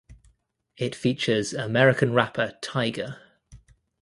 [0.77, 3.19] It features American rapper Tyga.